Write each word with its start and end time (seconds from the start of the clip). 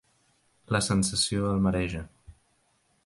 La 0.75 0.81
sensació 0.85 1.51
el 1.53 1.61
mareja. 1.67 2.03